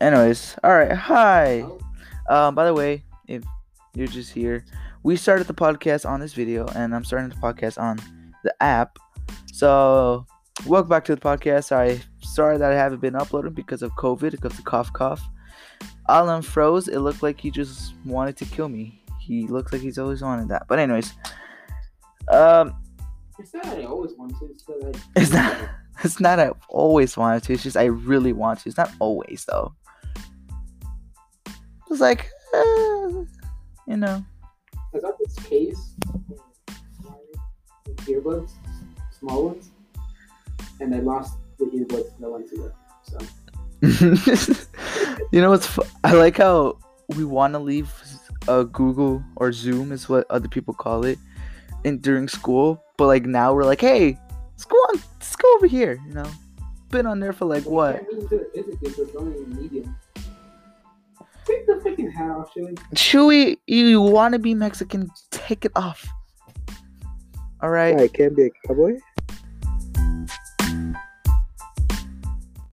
Anyways, 0.00 0.56
all 0.62 0.70
right. 0.76 0.92
Hi. 0.92 1.64
Um, 2.28 2.54
by 2.54 2.64
the 2.64 2.74
way, 2.74 3.02
if 3.26 3.42
you're 3.94 4.06
just 4.06 4.32
here, 4.32 4.64
we 5.02 5.16
started 5.16 5.48
the 5.48 5.54
podcast 5.54 6.08
on 6.08 6.20
this 6.20 6.34
video, 6.34 6.66
and 6.76 6.94
I'm 6.94 7.04
starting 7.04 7.30
the 7.30 7.36
podcast 7.36 7.80
on 7.80 7.98
the 8.44 8.54
app. 8.62 8.98
So, 9.52 10.24
welcome 10.66 10.88
back 10.88 11.04
to 11.06 11.16
the 11.16 11.20
podcast. 11.20 11.64
Sorry, 11.64 12.00
sorry 12.20 12.58
that 12.58 12.70
I 12.70 12.76
haven't 12.76 13.00
been 13.00 13.16
uploading 13.16 13.54
because 13.54 13.82
of 13.82 13.90
COVID, 13.92 14.30
because 14.30 14.56
of 14.56 14.64
cough, 14.64 14.92
cough. 14.92 15.22
Alan 16.08 16.42
froze. 16.42 16.86
It 16.86 17.00
looked 17.00 17.24
like 17.24 17.40
he 17.40 17.50
just 17.50 17.94
wanted 18.04 18.36
to 18.36 18.44
kill 18.44 18.68
me. 18.68 19.02
He 19.20 19.48
looks 19.48 19.72
like 19.72 19.82
he's 19.82 19.98
always 19.98 20.22
wanted 20.22 20.48
that. 20.50 20.66
But 20.68 20.78
anyways, 20.78 21.12
um, 22.28 22.72
It's 23.36 23.52
not 23.52 23.64
that 23.64 23.78
I 23.78 23.84
always 23.84 24.12
want 24.16 24.38
to. 24.38 24.46
It's 24.46 24.64
I. 24.68 25.00
it's 25.20 25.32
not. 25.32 25.68
It's 26.04 26.20
not 26.20 26.38
I 26.38 26.52
always 26.68 27.16
wanted 27.16 27.42
to. 27.42 27.52
It's 27.54 27.64
just 27.64 27.76
I 27.76 27.86
really 27.86 28.32
want 28.32 28.60
to. 28.60 28.68
It's 28.68 28.78
not 28.78 28.92
always 29.00 29.44
though. 29.48 29.74
It's 31.90 32.00
like, 32.00 32.30
uh, 32.54 33.24
you 33.86 33.96
know. 33.96 34.24
I 34.94 34.98
got 34.98 35.18
this 35.18 35.34
case 35.36 35.94
with 37.86 37.96
earbuds, 38.06 38.52
small 39.18 39.46
ones, 39.46 39.70
and 40.80 40.94
I 40.94 41.00
lost 41.00 41.38
the 41.58 41.64
earbuds 41.66 42.18
that 42.18 42.30
went 42.30 42.48
to 42.50 42.66
it. 42.66 42.74
So 43.02 43.18
you 45.32 45.40
know 45.40 45.50
what's? 45.50 45.66
Fu- 45.66 45.82
I 46.04 46.12
like 46.12 46.38
how 46.38 46.78
we 47.16 47.24
want 47.24 47.54
to 47.54 47.58
leave 47.58 47.92
uh, 48.48 48.64
Google 48.64 49.22
or 49.36 49.52
Zoom 49.52 49.92
is 49.92 50.08
what 50.08 50.26
other 50.30 50.48
people 50.48 50.74
call 50.74 51.04
it, 51.04 51.18
in 51.84 51.98
during 51.98 52.28
school. 52.28 52.82
But 52.96 53.06
like 53.06 53.24
now 53.24 53.54
we're 53.54 53.64
like, 53.64 53.80
hey, 53.80 54.18
let's 54.50 54.64
go 54.64 54.76
on, 54.76 55.00
let's 55.14 55.36
go 55.36 55.54
over 55.54 55.66
here. 55.66 55.98
You 56.06 56.14
know, 56.14 56.30
been 56.90 57.06
on 57.06 57.20
there 57.20 57.32
for 57.32 57.44
like 57.46 57.66
I 57.66 57.70
what? 57.70 58.02
Hat 62.18 62.30
off, 62.30 62.52
Shelly. 62.52 62.74
Chewy, 62.94 63.56
you 63.66 64.00
want 64.00 64.32
to 64.32 64.38
be 64.38 64.54
Mexican? 64.54 65.08
Take 65.30 65.64
it 65.64 65.72
off. 65.76 66.06
All 67.60 67.70
right. 67.70 67.98
I 67.98 68.08
can't 68.08 68.36
be 68.36 68.46
a 68.46 68.50
cowboy. 68.66 68.98